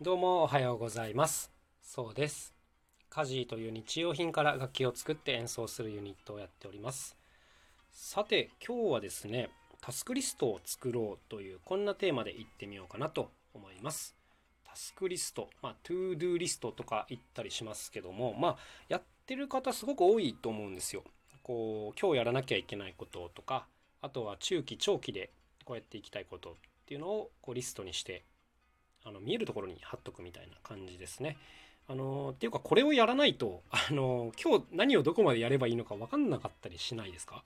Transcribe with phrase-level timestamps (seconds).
[0.00, 1.50] どうもおはようございます。
[1.82, 2.54] そうです。
[3.10, 7.16] カジーという日用品から楽器を作って演奏するユニットをやっております。
[7.90, 9.50] さて今日はですね
[9.80, 14.14] タスクリストを作ろうというこんなテーマでいってみようかなと思います。
[14.64, 18.56] タスクリストまあ to do リストとか言ったりしますけどもまあ
[18.88, 21.02] やってる方すごく多いと思うんですよ。
[21.42, 23.66] こう今日やらなきゃいけないこととか
[24.00, 25.32] あとは中期長期で
[25.64, 26.54] こうやっていきたいことっ
[26.86, 28.22] ていうのをこうリストにして
[29.04, 31.36] あの見えるところに貼っとくみたいな感じですね。
[31.86, 37.42] あのっていうかこれをやらないと あの今日何をどこまでやればいいのか分かんなかったりしないですか？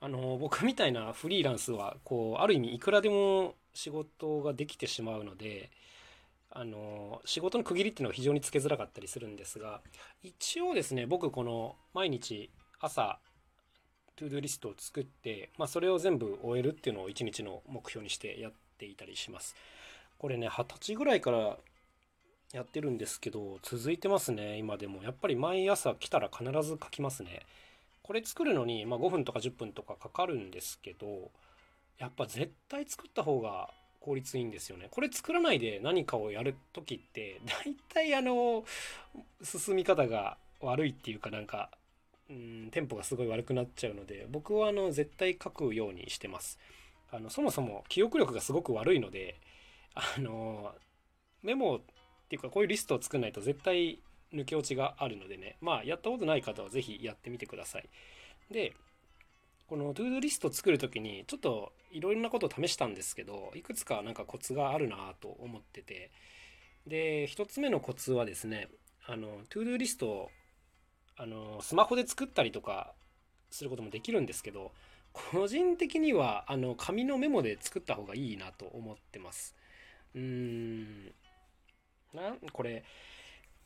[0.00, 5.70] あの僕みたいなフリーランスはこうある意味いくらでも仕事ができてしまうので
[6.50, 9.80] あの仕事の区切りっていうのが非常につけづらかったりするんですが
[10.22, 13.18] 一応ですね僕この毎日朝
[14.16, 19.56] トゥードゥリストを作って、まあ、それを全部終えるっていうのを一日の目標にしてやっていたりします。
[20.24, 21.58] これね二十歳ぐらいから
[22.54, 25.02] やってるんですけど続いてますね今でも。
[25.02, 27.42] やっぱり毎朝来たら必ず書きますね。
[28.02, 31.30] これ作るのに、まあ、5分とか10分とかかかるんですけど
[31.98, 33.68] やっぱ絶対作った方が
[34.00, 34.88] 効率いいんですよね。
[34.90, 38.64] これ作らないで何かをやる時って大体あの
[39.42, 41.68] 進み方が悪いっていうかなんか
[42.30, 46.58] うんテンポがすごい悪くなっちゃうので僕はあの絶対書くようにしてます。
[47.12, 49.38] あのそもそも記憶力がすごく悪いので
[49.94, 50.72] あの
[51.42, 51.80] メモっ
[52.28, 54.00] ていうかこういうリストを作らないと絶対
[54.32, 55.56] 抜け落ちがあるのでね。
[55.60, 57.88] まあやったことない方は是非やってみてください。
[58.50, 58.72] で
[59.66, 66.10] このトゥードリスト作る時にちょっといろいろなことを試したんですけどいくつかなんかコツがあるなと思ってて。
[66.86, 68.68] で1つ目のコツはですね
[69.06, 70.30] あのトゥードリストを
[71.16, 72.92] あのスマホで作ったりとか
[73.50, 74.72] することもできるんですけど
[75.12, 79.54] 個人的にはあの紙のメモで作った方がいいなと思ってます。
[80.14, 81.06] うん。
[82.14, 82.84] なこれ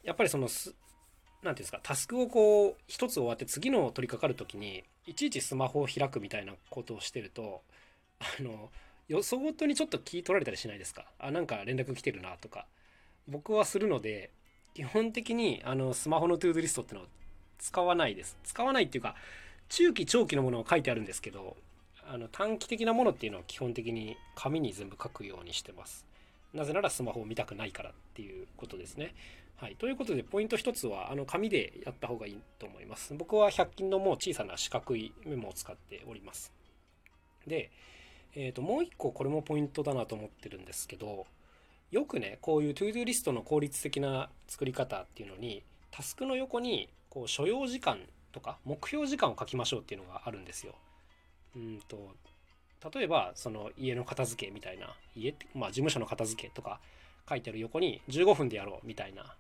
[0.03, 0.75] やっぱりそのす
[1.43, 7.63] 何ていうんですかタスクをこう一つ終わって次の取り掛かる時にいちいちスマホを開くみたいなことをしてると
[8.21, 8.71] あの
[9.09, 11.05] 予想ごとにちょっと聞い取られたりしないですか？
[11.19, 12.67] あなんか連絡来てるなとか。
[13.31, 14.31] 僕はするので
[14.73, 17.05] 基本的にあのスマホのトゥードリストってのを
[17.59, 18.39] 使わないです。
[18.43, 19.15] 使わないっていうか
[19.69, 21.57] 中期長期のものは書いてあるんですけど
[22.11, 26.07] あの短期的なものっていうのは基本的に紙に全部書くようにしてます。
[26.55, 29.15] なぜならスマホを見たくないからっていうことですね。
[29.57, 33.15] はい、ということでポイント1つはあの紙でやった方がいいと思います。
[33.15, 36.53] 僕は100均のもう小さな四角いメモを使っております。
[37.47, 37.71] で、
[38.35, 41.27] えー、ともう1個これもポイントだなと思ってるんですけど
[41.91, 47.99] よくねこういう ToDo リストの効率的な作り方っていうのにタスクの横にこう所要時間
[48.33, 50.75] とか目標時間を書きましょうっていうのがあるんですよ。
[51.57, 51.97] うんと
[52.95, 56.81] 例えばその家の片付けみたいな家ってまあ事務所の片付けとか
[57.29, 59.35] 書いてある横に15分でやろうみたいな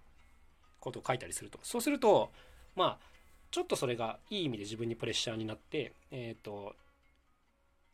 [0.81, 1.59] ことを書いたりすると。
[1.63, 2.31] そうすると
[2.77, 3.09] まあ
[3.51, 6.75] ちょっとそれがいい意味で自分にプレッシャーになってえっ、ー、と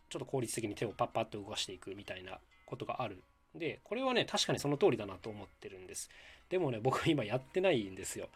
[0.09, 3.22] ちょっと効率的に手をパッパッと動かしていくみたいなことがある。
[3.54, 6.10] でこれはね確かにその通りだなと思ってるんです。
[6.49, 8.28] でもね僕今やってないんですよ。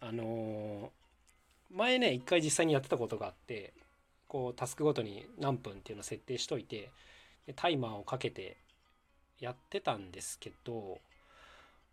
[0.00, 3.72] あのー、前ね一回実際にやってたことがあって
[4.28, 6.90] こうタスクごとに何分っていうのを設定しといて
[7.46, 8.56] でタイマーをかけて
[9.40, 10.98] やってたんですけど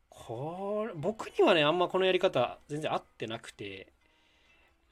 [0.09, 3.87] これ僕にはねあんまこのやり方全然合ってなくて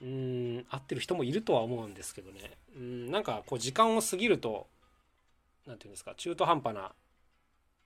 [0.02, 2.57] うん合ってる人もいるとは思うんですけどね。
[2.75, 4.68] うんなんかこう時間を過ぎると
[5.68, 6.91] 何て言うんですか中途半端な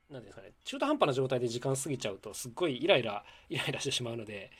[0.10, 4.52] 何ですかね中途半端な状態で時間過ぎちゃうとすっごいイライライライラしてしまうので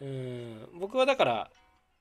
[0.00, 1.50] うん僕はだから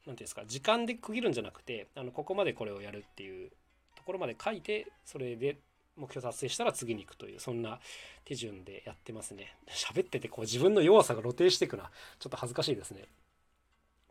[0.06, 3.52] 何ていうんですか時間で区切るんじゃなくてあのここまでこれをやるっていう
[3.96, 5.58] ところまで書いてそれで
[5.98, 7.80] 目標達成したら次に行くというそんな
[8.26, 9.56] 手順でやってますね。
[9.70, 11.92] 喋っててこう自分の弱さが露呈していくな。
[12.20, 13.04] ちょっと恥ずかしいですね。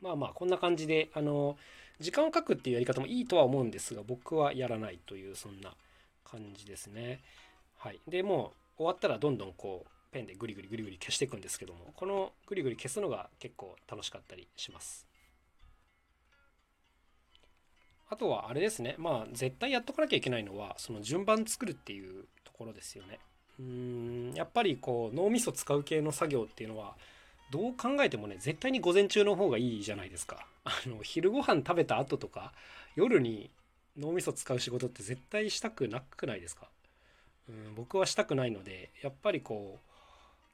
[0.00, 1.56] まあまあこんな感じであの
[1.98, 5.74] 時間を書くっていうやり方もいいとは思うんですが僕はやらないというそんな
[6.24, 7.20] 感じですね。
[7.78, 8.00] はい。
[8.06, 15.09] でもう終わったらどんどんこうペンでグリグリグリグリ消していくんですけどもこのグリグリ消すのが結構楽しかったりします。
[18.10, 18.96] あとはあれですね。
[18.98, 23.20] まあ絶対やっとかなきゃいけないのはその順番作るっていうところですよね。
[23.58, 26.96] うんやっぱりこう脳みそ使う系の作業っていうのは
[27.50, 30.46] どう考えてもね絶対に午前中の方がいいじゃないですか。
[30.64, 32.52] あの昼ご飯食べた後とか
[32.96, 33.50] 夜に
[33.96, 36.68] 脳みそ使う仕事って絶対したくなくないですか。
[37.48, 39.78] うん僕はしたくないのでやっぱりこ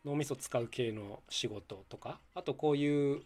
[0.04, 3.22] う脳みそ使う系の仕事とかあとこういう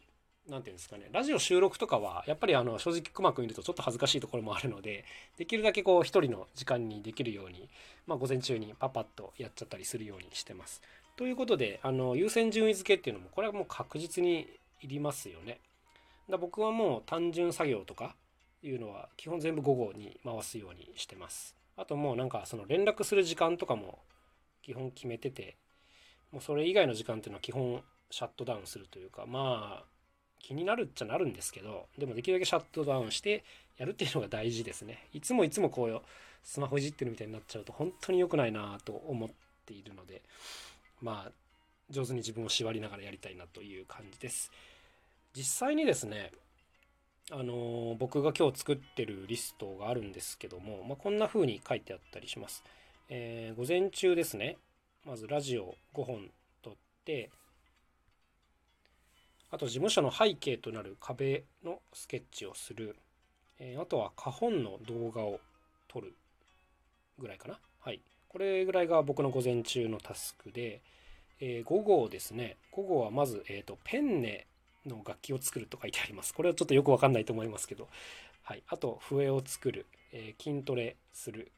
[0.48, 5.04] 何て言うんですかねラジオ収録とかはやっぱりあの正直くまくんいるとちょっと恥ずかしいところもあるので
[5.37, 7.69] できるだけこう一人の時間にできるように、
[8.06, 10.82] まあ、午前中にパパッとやっちゃったりするようにしてます。
[11.16, 14.48] ということであの優先順位付けっていうのもこれはもう確実に
[14.81, 15.60] いりますよね。
[16.28, 18.14] だ僕はもう単純作業とか
[18.62, 21.54] いうのは基本全部午後に回すようにしてます。
[21.76, 23.98] あともうなんかその連絡する時間とかも
[24.62, 25.56] 基本決めてて
[26.31, 29.84] もうそれ以外の時間っていうのは基本シャットダウンするというかまあ
[30.42, 33.44] 気になるっちゃなるんですけどでもできるだけシャットダウンして
[33.78, 35.06] やるっていうのが大事ですね。
[35.12, 36.02] いつもいつもこう
[36.42, 39.28] スマホいじってるみたいになっちゃうと本当に良くないなと思っ
[39.66, 40.22] ているので
[41.00, 41.32] まあ
[41.90, 44.50] 上手に自分を縛りながらやりたいなという感じです。
[45.34, 46.32] 実際にですね
[47.32, 52.64] あの僕が今日作ってるリストがあるんですけども、まあ、こんな風に書いてあったりします、
[53.08, 54.56] えー、午前中ですね
[55.06, 56.28] まずラジオ5本
[56.62, 56.72] 撮っ
[57.04, 57.31] て
[59.50, 62.97] あと事務所の背景となる壁のスケッチをする、
[63.58, 65.41] えー、あとは花本の動画を
[65.88, 66.14] 撮る
[67.19, 67.58] ぐらいかな。
[67.81, 68.00] はい。
[68.29, 70.82] これぐらいが僕の午前中のタスクで、
[71.41, 72.56] えー、午後ですね。
[72.70, 74.47] 午後はまず、えーと、ペンネ
[74.87, 76.32] の楽器を作ると書いてあります。
[76.32, 77.88] これはちょっとよくわかんないと思いますけど。
[78.43, 78.62] はい。
[78.69, 81.50] あと笛を作る、えー、筋トレする。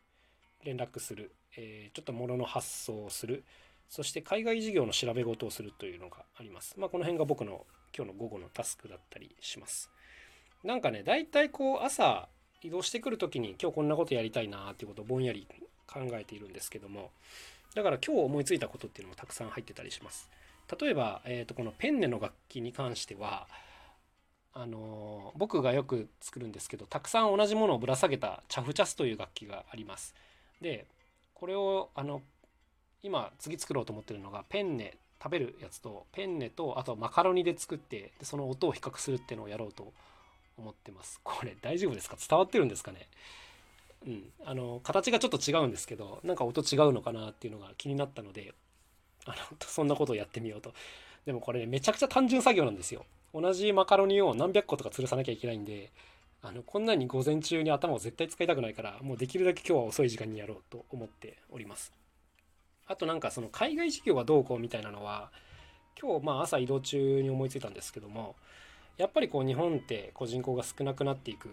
[0.65, 3.45] 連絡する、えー、ちょっと物の発送をする。
[3.89, 6.75] そして海外事業の調べ事をするというのがあります。
[6.79, 7.67] まあこの辺が僕の
[7.97, 9.91] 今日の午後のタスクだったりします。
[10.65, 12.29] なんかね大体こう朝
[12.63, 15.47] 移動してくる時に今日こんなことやりたいなっていうことをぼんやり
[15.87, 17.11] 考えているんですけども
[17.75, 20.31] だから今日思いついたことっていうのもたくさん入ってたりします。
[20.81, 23.49] 例えば、えー、とこのペンネの楽器に関しては
[24.55, 30.15] あのー、僕がよく作るんですけどたくさん同じものをぶら下げたチャフチャスという楽器があります。
[30.61, 30.87] で
[31.35, 32.23] これをあの
[33.03, 39.93] 今次作ろうと思ってるのがペンネ食べるやつとペンネとあとはマカロニで作ってでその音を比較するっていうのをやろうと
[40.59, 41.21] 思ってます。
[41.23, 42.17] これ大丈夫ですか？
[42.29, 43.09] 伝わってるんですかね？
[44.07, 44.25] うん。
[44.45, 48.53] あの形がちょっと違うんですけどなんか音違うのかなっていうのが気になったので
[49.25, 50.75] あのそんなことをやってみようと。
[51.25, 53.05] でもこれ、ね、めちゃくちゃ単純作業なんですよ。
[53.33, 55.91] 同じマカロニを何百個とか吊るさなきゃいけないんで
[56.43, 61.93] あのこんなに午前中に頭を絶対使いたくないからもうできるだけ今日は遅い時間にやろうと思っております。
[62.87, 65.31] あとなんかその海外事業はどうこうみたいなのは
[66.01, 68.37] 今日まあ朝移動中に思いついたんですけども
[68.99, 71.49] やっぱりこう日本ってこう人口が少なくなっていく、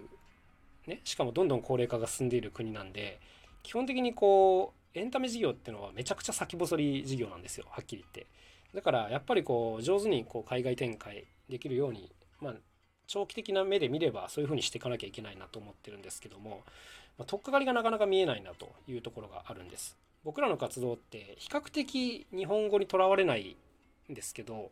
[0.87, 3.19] ね、しかもどんどん高齢化が進んでいる国なんで
[3.63, 8.27] 基本的にこうエンタメ事業っていうのはめちゃくちゃ先細り事業なんですよはっきり言って
[8.73, 12.11] だからやっぱりこう上手にこう海外展開できるように
[12.41, 12.53] まあ
[13.07, 16.61] 長期的な目で見ればそういうふうにしていかなきゃいけないなと思ってるんですけども、
[17.17, 19.97] まあ、取っかかりがなかなか見えないなというところがあるんです。
[20.23, 23.55] 僕らの活動って比較的日本語にとらわれない
[24.11, 24.71] んですけど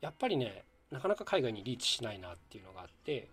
[0.00, 3.28] やっぱりねなかなか海外にリーチしないなっていうのがあって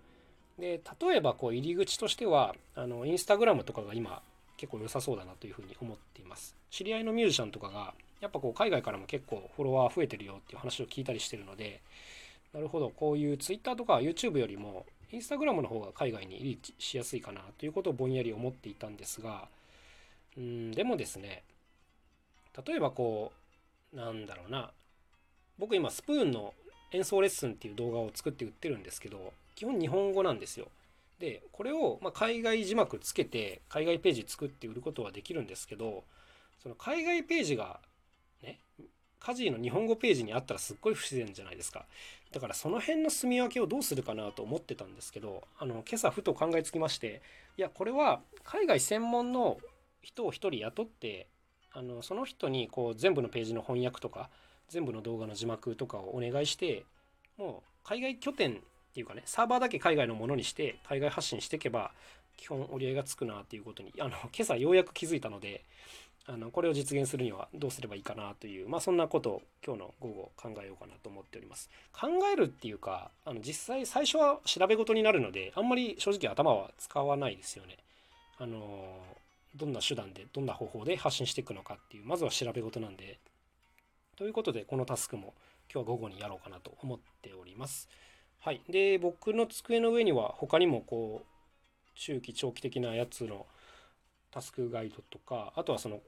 [0.57, 4.21] で例えばこう入り口としてはあのインスタグラムとかが今
[4.57, 6.55] 結構良さそうだなというふうに思っています。
[6.69, 11.81] 知り合いのミュージシャンとかがやっぱこう海外からも結構フォロワー増えてるよっていう話を聞いたりしてるので
[12.53, 19.47] なるほどこういう Twitter とか YouTube よりも Instagram の方が海外にリーチしやすいかなということをぼんやり思っていたんですが
[20.37, 21.43] うんでもですね
[22.65, 23.31] 例えばこ
[23.93, 24.71] うなんだろうな
[25.57, 26.53] 僕今スプーンの
[26.91, 30.67] 演奏レッスンっていう動画を作って売ってるんですけど基本日本語なんですよ。
[31.19, 36.05] でこれをま海外字幕つけて海外ページ作って売ることはできるんですけど
[36.63, 37.79] その海外ページが
[38.41, 38.59] ね
[39.19, 41.85] カジーの日本語ページにあったらすっごい不自然じゃないですか。
[42.31, 47.21] だからその辺の住み分けをどうするかなと思ってたんですけどあの今朝ふと考えつきまして
[47.57, 49.57] いやこれは海外専門の
[50.01, 51.27] 人を1人雇って
[51.73, 54.29] あのその人にこう全部のページの翻訳とか
[54.69, 56.83] 全部の動画の字幕とかをお願いして
[57.37, 58.55] もう海外拠点っ
[58.93, 61.91] ていうかねサーバーだけ海外のものにして海外発信していけば
[62.37, 65.63] 基本折り合いがつくなっていうことにあの今朝ようやく気づいたので
[66.25, 71.69] あのこれを実現するにはどうすればいいかなという、まあ、そんなことを今日の午後考えようかなと思っております。
[71.91, 77.77] 考えるっていうかあの実際最初は調べ事になるのであんまり正直頭は使わないですよね。
[78.37, 78.99] あの
[79.55, 83.19] どんな手段でどんな方法で発信していくのかっていうまずは調べ事なんで
[84.19, 85.33] ということで、このタスクも
[85.73, 87.87] 今日は午後にやろうかなと思っております。
[88.39, 88.61] はい。
[88.67, 93.45] で、僕の机の上には他にもこう、中期、長期的なやつの
[94.29, 96.01] タスクガイドとか、あとはその、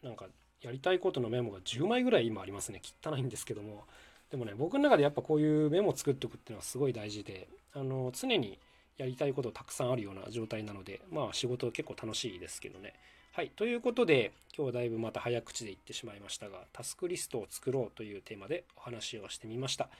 [0.00, 0.26] なんか、
[0.62, 2.80] やりたいことのメモが10枚ぐらい今ありますね。
[3.04, 3.84] 汚いんですけども。
[4.30, 8.60] でもね、僕の中でやっぱこういうメモ作っておくっていうのはすごい大事で、あの、常に
[8.96, 12.94] やりたいことたくさんあるような状態なので、まあ仕事結構楽しいですけどね。
[13.32, 13.50] はい。
[13.54, 19.90] ということで、今日はだいぶまた早口で言ってしまいましたが、タスクリストを作ろうというテーマでお話をしてみました。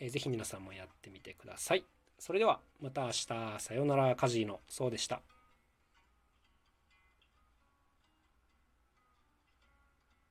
[0.00, 1.84] えー、ぜひ皆さんもやってみてください。
[2.18, 3.26] それでは、また明日、
[3.60, 5.22] さようなら、カジーノ、そうでした。